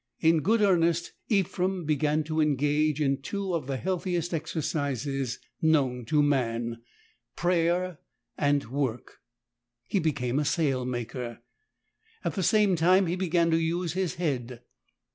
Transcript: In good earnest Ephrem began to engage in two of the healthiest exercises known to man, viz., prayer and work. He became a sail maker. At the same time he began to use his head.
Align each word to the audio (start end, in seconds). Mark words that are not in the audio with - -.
In 0.19 0.39
good 0.39 0.63
earnest 0.63 1.13
Ephrem 1.29 1.85
began 1.85 2.23
to 2.23 2.41
engage 2.41 2.99
in 2.99 3.21
two 3.21 3.53
of 3.53 3.67
the 3.67 3.77
healthiest 3.77 4.33
exercises 4.33 5.37
known 5.61 6.05
to 6.05 6.23
man, 6.23 6.69
viz., 6.69 6.77
prayer 7.35 7.99
and 8.35 8.65
work. 8.71 9.19
He 9.87 9.99
became 9.99 10.39
a 10.39 10.45
sail 10.45 10.85
maker. 10.85 11.41
At 12.23 12.33
the 12.33 12.41
same 12.41 12.75
time 12.75 13.05
he 13.05 13.15
began 13.15 13.51
to 13.51 13.59
use 13.61 13.93
his 13.93 14.15
head. 14.15 14.63